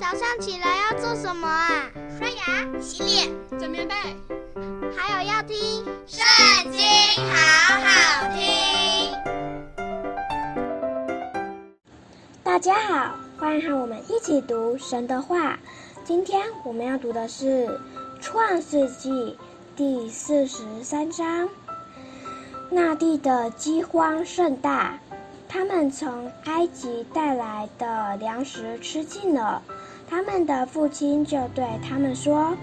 [0.00, 1.90] 早上起来要做什么啊？
[2.18, 3.94] 刷牙、洗脸、整棉被，
[4.96, 5.54] 还有要听
[6.06, 6.80] 《圣经》，
[7.30, 9.14] 好好听。
[12.42, 15.58] 大家好，欢迎和我们一起读神的话。
[16.02, 17.66] 今天我们要读的是
[18.22, 19.10] 《创世纪》
[19.76, 21.46] 第四十三章。
[22.70, 24.98] 那地的饥荒甚大。
[25.52, 29.60] 他们从埃及带来的粮食吃尽了，
[30.08, 32.56] 他们的父亲就对他们说：“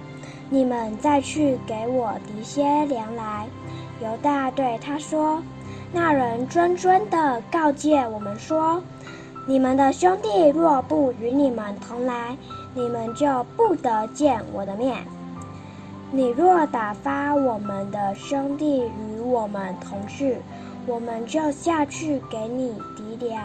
[0.49, 3.45] 你们再去给我提些粮来。”
[4.01, 5.43] 犹大对他说
[5.91, 8.81] ：“那人谆谆地告诫我们说，
[9.45, 12.37] 你们的兄弟若不与你们同来，
[12.73, 14.95] 你们就不得见我的面。
[16.09, 20.37] 你若打发我们的兄弟与我们同去。”
[20.87, 23.43] 我们就下去给你糴粮，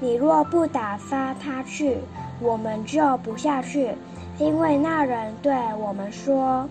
[0.00, 1.98] 你若不打发他去，
[2.40, 3.90] 我们就不下去，
[4.38, 6.66] 因为那人对我们说：“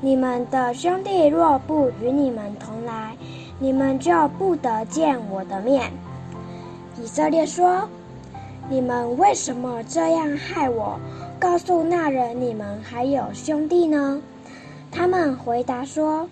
[0.00, 3.16] 你们的兄弟若不与你们同来，
[3.58, 5.90] 你们就不得见我的面。”
[7.02, 7.88] 以色列说
[8.70, 11.00] ：“你们为什么这样害我？
[11.40, 14.22] 告诉那人你们还有兄弟呢？”
[14.92, 16.28] 他们回答说。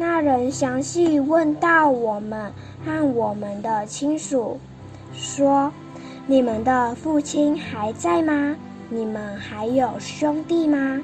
[0.00, 2.52] 那人详细问到我们
[2.86, 4.56] 和我们的亲属，
[5.12, 5.72] 说
[6.24, 8.54] ：“你们的父亲还在吗？
[8.88, 11.02] 你们还有兄弟吗？”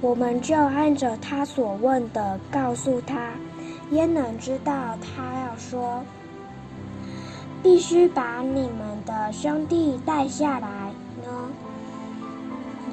[0.00, 3.28] 我们就按着他所问的告诉他，
[3.90, 6.02] 焉能知道他要说，
[7.62, 10.68] 必须把你们的兄弟带下来
[11.22, 11.50] 呢？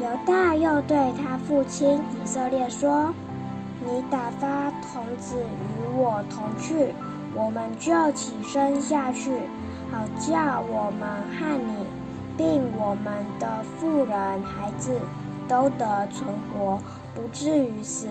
[0.02, 3.13] 犹大又对他父亲以色列说。
[3.83, 6.93] 你打发童子与我同去，
[7.33, 9.31] 我们就起身下去，
[9.91, 11.87] 好叫我们和你，
[12.37, 14.99] 并我们的妇人孩子
[15.47, 16.77] 都得存活，
[17.15, 18.07] 不至于死。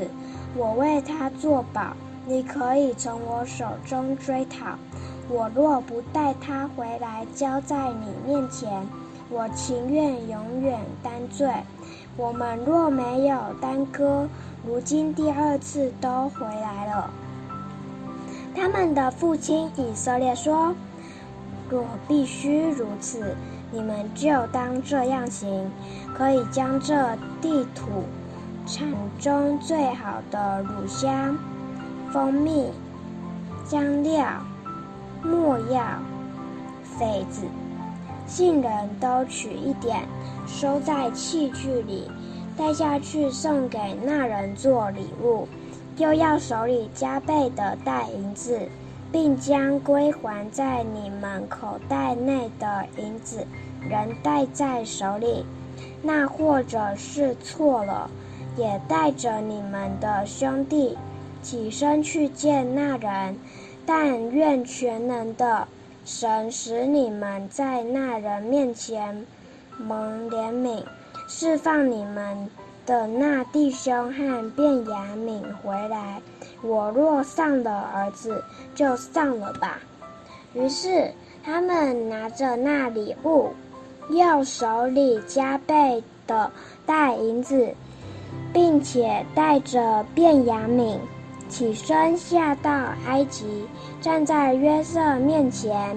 [0.56, 1.94] 我为他作保，
[2.26, 4.76] 你可以从我手中追讨。
[5.28, 8.84] 我若不带他回来交在你面前，
[9.30, 11.48] 我情愿永远担罪。
[12.16, 14.28] 我们若没有耽搁，
[14.66, 17.10] 如今第二次都回来了。
[18.54, 20.74] 他们的父亲以色列说
[21.70, 23.34] ：“若必须如此，
[23.72, 25.70] 你们就当这样行。
[26.14, 28.04] 可以将这地土
[28.66, 28.86] 产
[29.18, 31.38] 中最好的乳香、
[32.12, 32.70] 蜂蜜、
[33.64, 34.26] 香料、
[35.22, 35.82] 没药、
[36.98, 37.46] 榧子、
[38.26, 40.06] 杏仁都取一点，
[40.46, 42.10] 收在器具里。”
[42.60, 45.48] 带下去送给那人做礼物，
[45.96, 48.60] 又要手里加倍的带银子，
[49.10, 53.46] 并将归还在你们口袋内的银子，
[53.88, 55.46] 仍带在手里。
[56.02, 58.10] 那或者是错了，
[58.58, 60.98] 也带着你们的兄弟
[61.40, 63.38] 起身去见那人，
[63.86, 65.66] 但愿全能的
[66.04, 69.24] 神使你们在那人面前
[69.78, 70.82] 蒙怜悯。
[71.32, 72.50] 释放你们
[72.84, 76.20] 的那弟兄和便雅敏回来。
[76.60, 78.42] 我若丧了儿子，
[78.74, 79.78] 就丧了吧。
[80.54, 81.08] 于是
[81.44, 83.50] 他们拿着那礼物，
[84.08, 86.50] 又手里加倍的
[86.84, 87.72] 带银子，
[88.52, 90.98] 并且带着便雅敏，
[91.48, 92.72] 起身下到
[93.06, 93.68] 埃及，
[94.00, 95.96] 站在约瑟面前。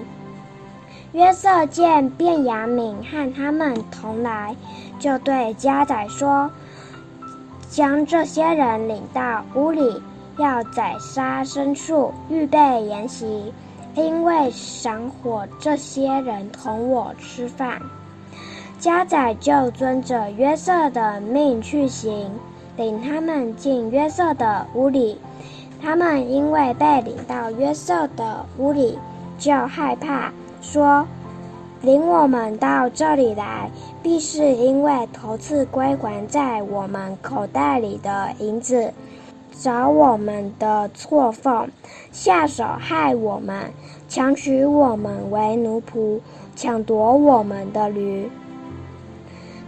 [1.14, 4.54] 约瑟见便雅悯和他们同来。
[4.98, 6.50] 就对家宰说
[7.70, 10.02] ：“将这些人领到屋里，
[10.38, 13.52] 要宰杀牲畜，预备筵席，
[13.94, 17.80] 因为赏火这些人同我吃饭。”
[18.80, 22.28] 家宰就遵着约瑟的命去行，
[22.76, 25.20] 领他们进约瑟的屋里。
[25.80, 28.98] 他们因为被领到约瑟的屋里，
[29.38, 30.32] 就害怕，
[30.64, 31.06] 说。
[31.82, 33.70] 领我们到这里来，
[34.02, 38.90] 必是因为头次归还在我们口袋里的银子，
[39.52, 41.68] 找我们的错缝，
[42.10, 43.70] 下手害我们，
[44.08, 46.20] 强取我们为奴仆，
[46.56, 48.30] 抢夺我们的驴。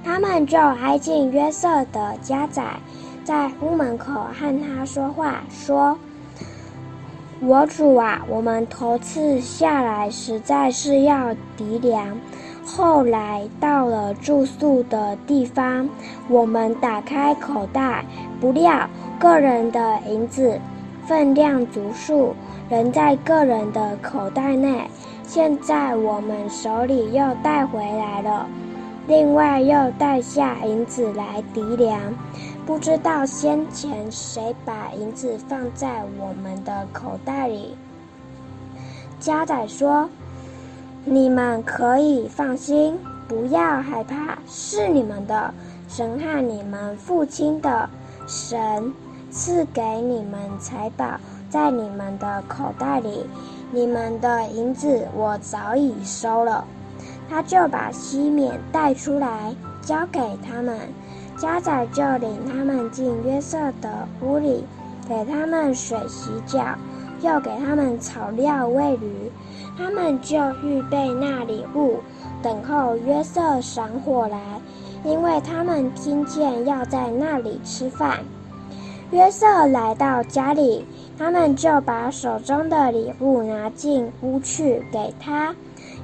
[0.02, 2.80] 他们就挨近约瑟的家宅，
[3.24, 5.98] 在屋门口和他说话，说。
[7.40, 12.16] 我主啊，我们头次下来实在是要糴粮，
[12.64, 15.86] 后来到了住宿的地方，
[16.28, 18.06] 我们打开口袋，
[18.40, 18.88] 不料
[19.20, 20.58] 个人的银子
[21.06, 22.34] 分量足数，
[22.70, 24.88] 仍在个人的口袋内。
[25.22, 28.46] 现在我们手里又带回来了，
[29.06, 32.00] 另外又带下银子来籴粮。
[32.66, 37.76] 不知道先前谁把银子放在我们的口袋里？
[39.20, 40.10] 家宰说
[41.06, 42.98] ：“你们可以放心，
[43.28, 45.54] 不要害怕，是你们的
[45.88, 47.88] 神和你们父亲的
[48.26, 48.92] 神
[49.30, 53.24] 赐给你们财宝在你们的口袋里。
[53.70, 56.64] 你们的银子我早已收了。”
[57.30, 60.80] 他就把西缅带出来，交给他们。
[61.36, 64.64] 家宰就领他们进约瑟的屋里，
[65.08, 66.64] 给他们水洗脚，
[67.20, 69.30] 又给他们草料喂驴。
[69.76, 71.98] 他们就预备那礼物，
[72.42, 74.38] 等候约瑟赏火来，
[75.04, 78.20] 因为他们听见要在那里吃饭。
[79.10, 80.86] 约瑟来到家里，
[81.18, 85.54] 他们就把手中的礼物拿进屋去给他，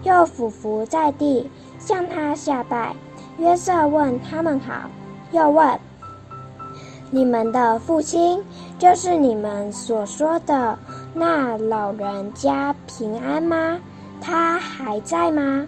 [0.02, 2.94] 又俯伏在地向他下拜。
[3.38, 4.90] 约瑟问他们好。
[5.32, 5.78] 又问
[7.10, 8.42] ：“你们的父亲，
[8.78, 10.78] 就是你们所说的
[11.14, 13.78] 那老人家平安吗？
[14.20, 15.66] 他还在吗？”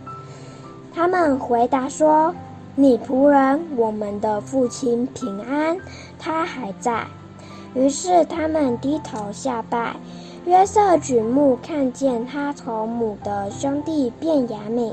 [0.94, 2.34] 他们回答说
[2.76, 5.78] ：“你仆人，我们的父亲平安，
[6.19, 7.06] 他还在。”
[7.75, 9.96] 于是他们低头下拜。
[10.44, 14.93] 约瑟举目看见他同母的兄弟便雅悯，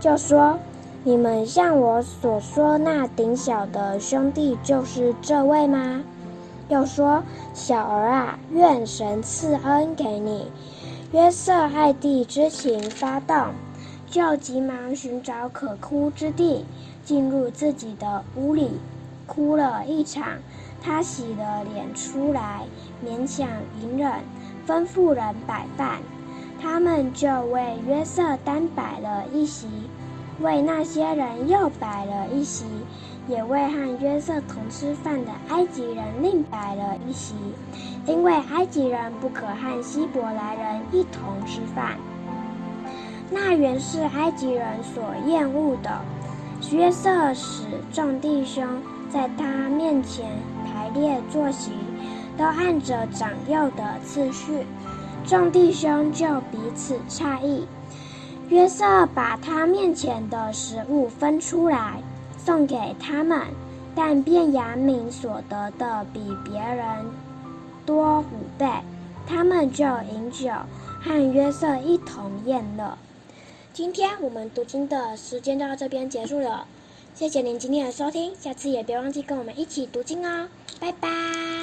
[0.00, 0.58] 就说。
[1.04, 6.02] 你们像我所说那顶小的兄弟就是这位吗？
[6.68, 7.22] 又说
[7.54, 10.50] ：“小儿啊，愿神赐恩给你。”
[11.12, 13.46] 约瑟爱弟之情发动，
[14.06, 16.66] 就急忙寻找可哭之地，
[17.04, 18.72] 进入自己的屋里，
[19.26, 20.24] 哭了一场。
[20.82, 22.64] 他洗了脸出来，
[23.02, 23.48] 勉强
[23.80, 24.12] 隐忍，
[24.66, 26.00] 吩咐人摆饭。
[26.60, 29.66] 他们就为约瑟单摆了一席。
[30.40, 32.64] 为那些人又摆了一席，
[33.28, 37.34] 也为和约瑟同吃饭的埃及人另摆了一席，
[38.06, 41.96] 因为埃及人不可和希伯来人一同吃饭。
[43.30, 46.00] 那原是埃及人所厌恶的。
[46.72, 48.64] 约瑟使众弟兄
[49.08, 50.26] 在他面前
[50.64, 51.72] 排列坐席，
[52.36, 54.66] 都按着长幼的次序，
[55.24, 57.66] 众弟兄就彼此诧异。
[58.48, 62.02] 约瑟把他面前的食物分出来，
[62.42, 63.42] 送给他们，
[63.94, 67.04] 但便雅悯所得的比别人
[67.84, 68.66] 多五倍，
[69.26, 70.50] 他们就饮酒，
[71.02, 72.96] 和约瑟一同宴乐。
[73.74, 76.66] 今天我们读经的时间就到这边结束了，
[77.14, 80.48] 谢谢您今天的收听，下次也别忘记跟我们一起读经哦，
[80.80, 81.57] 拜拜。